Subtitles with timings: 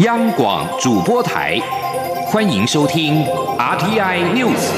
[0.00, 1.58] 央广主播台，
[2.26, 3.24] 欢迎收听
[3.58, 4.70] RTI News。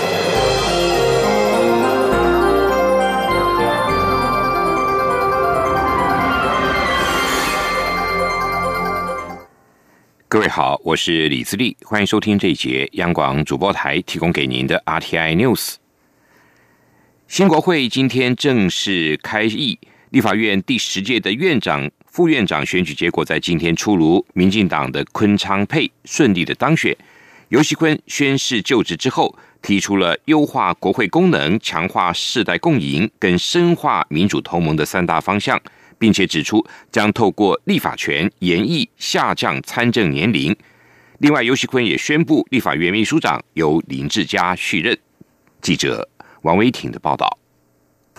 [10.27, 15.75] 各位好，我是李自立，欢迎收听这一节央广主播台提供给您的 RTI News。
[17.29, 21.91] 新国会今天正式开议，立法院第十届的院长。
[22.11, 26.97] 副院长选举结果在今天出炉，民进党的昆昌佩顺利的当选。
[27.51, 29.33] 尤锡坤宣誓就职之后，
[29.63, 35.61] 提出了优化国会功能、强化世代共赢跟深化民主同盟的三大方向，
[35.99, 40.55] 并且指出将透过立法权严议下降参政年龄。
[41.19, 44.99] 另外，尤锡坤也宣布立法院秘书长由林志嘉续任。
[45.63, 46.09] 记者
[46.43, 47.40] 王维挺的报道。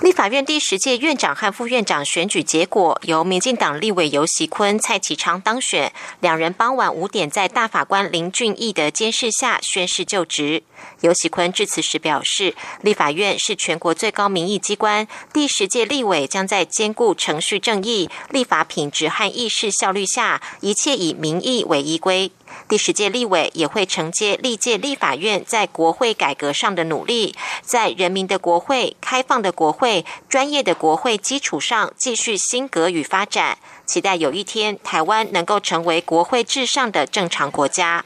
[0.02, 10.63] 立法院第十届院长和副院长选举结果由民进党立委游锡坤、蔡其昌当选，两人傍晚五点在大法官林俊义的监视下宣誓就职。
[11.02, 22.32] 游锡坤致辞时表示，立法院是全国最高民意机关，第十届立委将在兼顾程序正义、立法品质和议事效率下，一切以民意为依归。
[22.68, 38.05] 第十届立委也会承接历届立法院在国会改革上的努力，在人民的国会、开放的国会、专业的国会基础上继续新格与发展，期待有一天台湾能够成为国会至上的正常国家。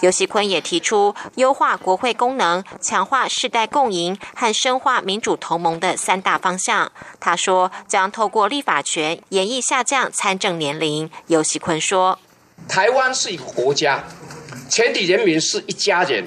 [0.00, 6.92] 尤锡坤也提出优化国会功能、强化世代共赢和深化民主同盟的三大方向。
[7.18, 11.10] 他说，将透过立法权演绎下降参政年龄。
[11.28, 12.18] 尤锡坤说。
[12.68, 14.04] 台湾是一个国家，
[14.68, 16.26] 全体人民是一家人，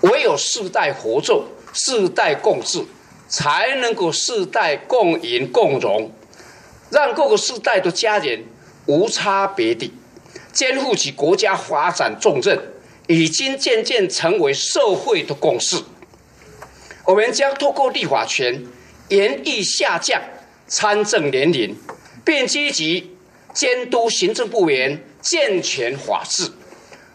[0.00, 2.84] 唯有世代合作、世代共治，
[3.28, 6.10] 才能够世代共赢共荣，
[6.90, 8.44] 让各个世代的家人
[8.86, 9.92] 无差别地
[10.52, 12.58] 肩负起国家发展重任，
[13.06, 15.82] 已经渐渐成为社会的共识。
[17.04, 18.66] 我们将透过立法权
[19.08, 20.20] 严厉下降
[20.66, 21.76] 参政年龄，
[22.24, 23.15] 并积极
[23.56, 25.02] 监督行政部门。
[25.22, 26.52] 健全法治，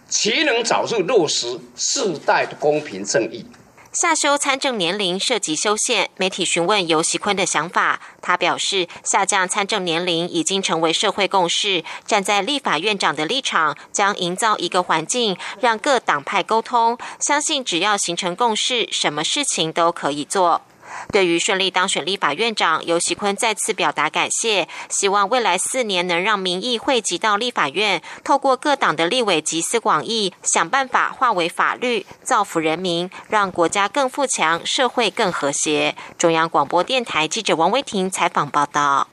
[0.10, 3.46] 岂能早日落实世代的公平正义？
[3.94, 11.86] 下修参政年龄涉及修宪，媒体询问尤喜坤的想法，他表示，下降参政年龄已经成为社会共识。
[12.06, 20.64] 站在立法院长的立场，将营造一个环境，让各党派沟通，相信只要形成共识，什么事情都可以做。
[21.12, 35.96] 对于顺利当选立法院长，尤喜坤再次表达感谢，希望未来四年能让民意汇集到立法院，透过各党的立委集思广益，想办法化为法律，造福人民，让国家更富强，社会更和谐。
[36.18, 39.08] 中央广播电台记者王威婷采访报道。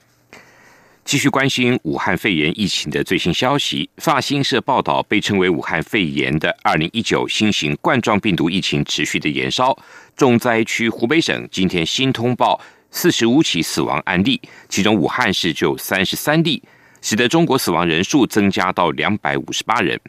[1.09, 3.89] 继续关心武汉肺炎疫情的最新消息。
[3.97, 9.75] 法新社报道，被称为武汉肺炎的二零一九新型冠状病毒疫情持续的延烧。
[10.15, 12.61] 重灾区湖北省今天新通报
[12.91, 16.61] 四十五起死亡案例，其中武汉市就三十三例，
[17.01, 19.99] 使得中国死亡人数增加到两百五十八人。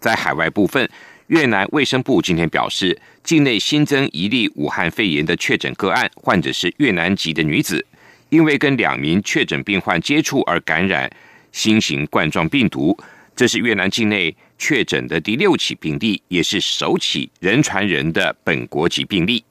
[0.00, 0.88] 在海外部分，
[1.26, 7.84] 越南卫生部今天表示，境内新增一例武汉肺炎的确诊个案，患者是越南籍的女子。
[8.28, 11.10] 因为跟两名确诊病患接触而感染
[11.52, 12.96] 新型冠状病毒，
[13.34, 19.44] 这是越南境内确诊的第六起病例，也是首起人传人的本国籍病例。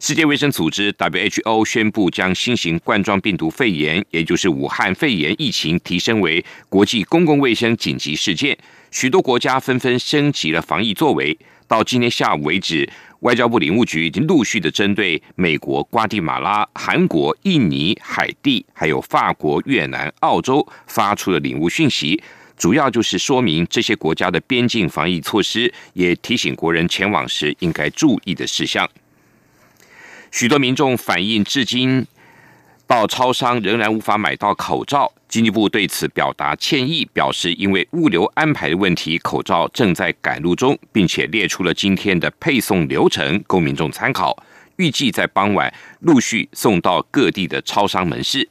[0.00, 8.56] 世界卫生组织 （WHO） 宣布将新型冠状病毒肺炎，也就是武汉肺炎疫情提升为国际公共卫生紧急事件，
[8.92, 11.36] 许多国家纷纷升级了防疫作为。
[11.66, 12.88] 到今天下午为止。
[13.20, 22.22] 外交部领务局已经陆续的针对美国、瓜地马拉、韩国、印尼、海地，还有法国、越南、澳洲发出了领务讯息，
[22.56, 28.88] 主要就是说明这些国家的边境防疫措施，也提醒国人前往时应该注意的事项。
[30.30, 32.06] 许多民众反映，至今。
[32.86, 44.42] 到超商仍然无法买到口罩，经济部对此表达歉意，表示因为物流安排的问题，口罩正在赶路中，并且列出了今天的配送流程供民众参考，
[44.76, 48.48] 预计在傍晚陆续送到各地的超商门市。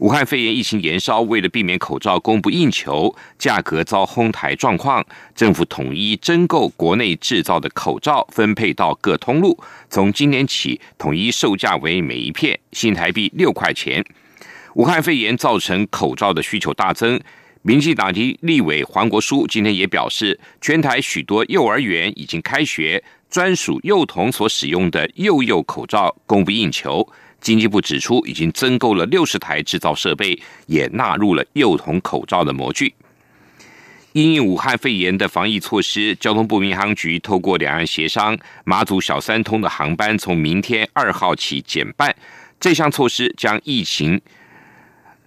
[0.00, 5.04] 武汉肺炎疫情延烧，为了避免口罩供不应求、价格遭哄抬状况，
[5.34, 9.58] 政府统一征购国内制造的口罩，分配到各通路。
[9.90, 14.02] 从今年起，统一售价为每一片新台币六块钱。
[14.74, 17.20] 武汉肺炎造成口罩的需求大增，
[17.62, 27.06] 民进党籍立委黄国书今天也表示，全台许多幼儿园已经开学，专属幼童所使用的幼幼口罩供不应求。
[27.40, 32.94] 经济部指出，已经增购了六十台制造设备，也纳入了幼童口罩的模具。
[34.12, 42.14] 因应武汉肺炎的防疫措施，交通部民航局透过两岸协商，马祖小三通的航班从明天二号起减半。
[42.58, 44.20] 这项措施将疫情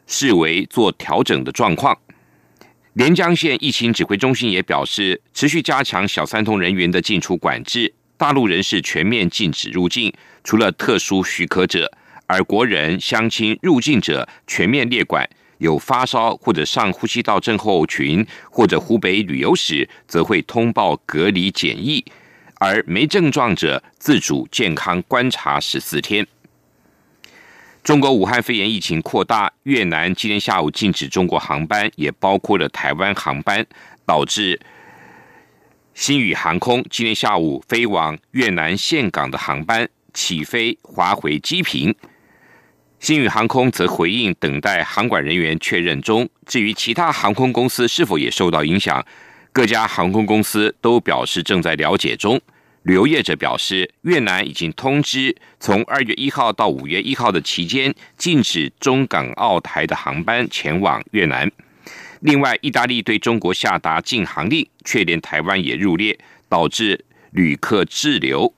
[0.07, 1.97] 视为做调整的状况。
[2.93, 10.13] 连江县疫情指挥中心也表示，持续加强小三通人员的进出管制，大陆人士全面禁止入境，
[10.43, 11.91] 除了特殊许可者，
[12.27, 15.27] 而国人、乡亲入境者全面列管。
[15.59, 22.03] 有发烧或者上呼吸道症候群或者湖北旅游史，则会通报隔离检疫；
[22.59, 26.27] 而没症状者自主健康观察十四天。
[27.83, 33.65] 中国武汉肺炎疫情扩大，越南今天下午禁止中国航班，也包括了台湾航班，
[34.05, 34.57] 导致
[35.93, 41.93] 新宇航空今天下午飞往越南岘港的航班起飞滑回机坪。
[43.01, 46.29] 新宇航空则回应等待航管人员确认中。
[46.45, 49.05] 至于其他航空公司是否也受到影响，
[49.51, 52.39] 各家航空公司都表示正在了解中。
[52.83, 61.49] 旅游业者表示，越南已经通知，从二月一号到五月一号的期间，禁止中港澳台的航班前往越南。
[62.19, 66.19] 另外，意大利对中国下达禁航令，却连台湾也入列，
[66.49, 68.53] 导致旅客滞留。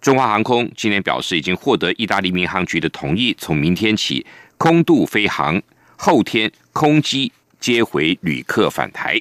[0.00, 4.24] 中华航空今天表示，已经获得意大利民航局的同意，从明天起
[4.56, 5.60] 空渡飞航，
[5.96, 7.30] 后天空机
[7.60, 9.20] 接回旅客返台。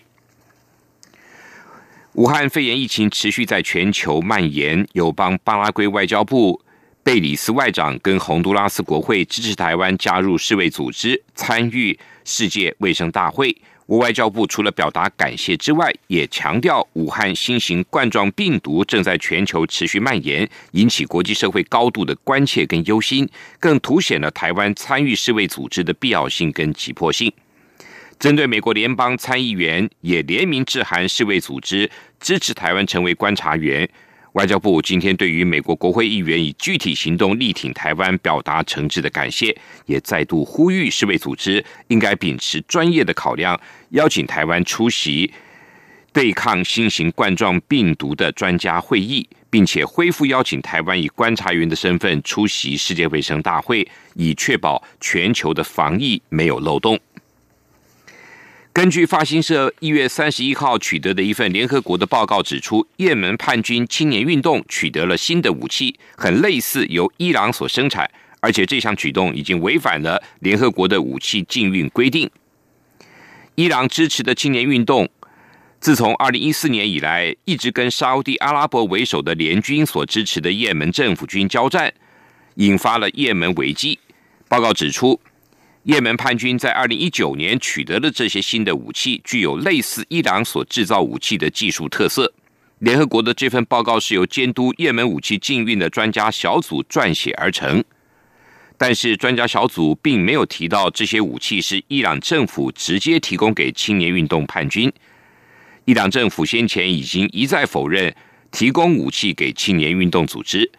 [2.16, 6.62] 武汉肺炎疫情持续在全球蔓延，友邦巴拉圭外交部
[7.04, 13.54] 贝里斯外长跟洪都拉斯国会支持台湾加入世卫组织，参与世界卫生大会。
[13.86, 23.28] 我外交部除了表达感谢之外，也强调武汉新型冠状病毒正在全球持续蔓延，引起国际社会高度的关切跟忧心，
[23.60, 27.30] 更凸显了台湾参与世卫组织的必要性跟急迫性。
[28.20, 31.90] 针对美国联邦参议员也联名致函世卫组织，
[32.20, 33.88] 支持台湾成为观察员。
[34.34, 43.58] 外交部今天对于美国国会议员以具体行动力挺台湾表达诚挚的感谢，也再度呼吁世卫组织应该秉持专业的考量，
[43.92, 45.32] 邀请台湾出席
[46.12, 57.00] 对抗新型冠状病毒的专家会议，并且恢复邀请台湾以观察员的身份出席世界卫生大会，以确保全球的防疫没有漏洞。
[58.76, 68.12] 根据法新社一月三十一号取得的一份联合国的报告指出，也门叛军青年运动取得了新的武器，很类似由伊朗所生产，
[68.42, 72.30] 而且这项举动已经违反了联合国的武器禁运规定。
[73.56, 75.08] 伊朗支持的青年运动，
[75.80, 81.94] 自从二零一四年以来，一直跟沙地阿拉伯为首的联军所支持的也门政府军交战，
[82.56, 83.98] 引发了也门危机。
[84.50, 85.18] 报告指出。
[85.86, 92.34] 也门叛军在二零一九年取得了这些新的武器，具有类似伊朗所制造武器的技术特色。
[92.80, 97.84] 联合国的这份报告是由监督也门武器禁运的专家小组撰写而成，
[98.80, 104.92] 但是专家小组并没有提到这些武器是伊朗政府直接提供给青年运动叛军。
[105.86, 108.14] 伊朗政府先前已经一再否认
[108.50, 110.72] 提供武器给青年运动组织。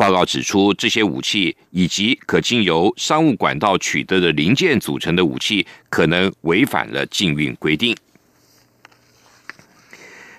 [0.00, 7.94] 报告指出，这些武器以及可经由商务管道取得的零件组成的武器，可能违反了禁运规定。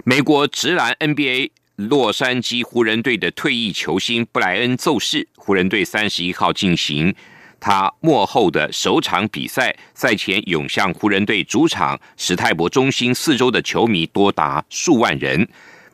[0.03, 7.13] 美国直男 NBA 洛杉矶湖人队的退役球星布莱恩奏事，湖人队三十一号进行
[7.59, 15.47] 他幕后的首场比赛，赛前涌向湖人队主场史泰博中心四周的球迷多达数万人。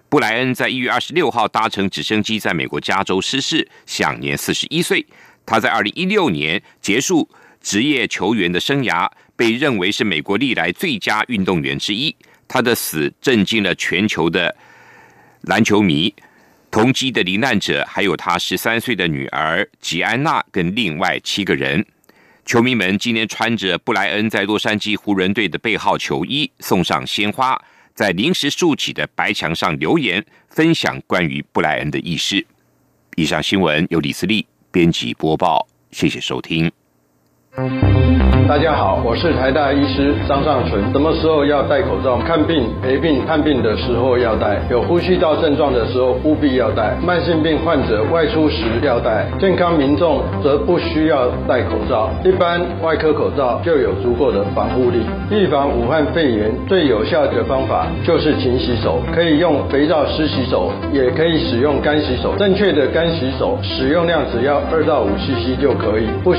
[0.09, 5.05] 布莱恩在一月二十六号搭乘直升机在美国加州失事，享年四十一岁。
[5.45, 7.29] 他在二零一六年结束
[7.61, 12.15] 职业球员的生涯，被认为是美国历来最佳运动员之一。
[12.47, 14.55] 他的死震惊了全球的
[15.41, 16.13] 篮球迷，
[16.71, 21.85] 同机的罹难者还有他十三岁的女儿吉安娜跟另外七个人。
[22.45, 27.61] 球迷们今天穿着布莱恩在洛杉矶湖人队的背号球衣，送上鲜花。
[27.97, 32.45] 在临时竖起的白墙上留言，分享关于布莱恩的轶事。
[33.15, 36.71] 以上新闻由李思利编辑播报，谢谢收听。
[38.47, 40.79] 大家好，我是台大医师张尚存。
[40.93, 42.17] 什么时候要戴口罩？
[42.19, 52.11] 看病、陪病、看病的时候要戴；有呼吸道症状的时候务必要戴；慢性病患者外出时要戴；健康民众则不需要戴口罩。
[52.23, 55.01] 一般外科口罩就有足够的防护力。
[55.31, 62.35] 预防武汉肺炎最有效的方法就是勤洗手，可以用肥皂湿洗手，也可以使用干洗手。
[62.37, 66.07] 正确的干洗手使用量只要二到五 CC 就可以。
[66.23, 66.33] 不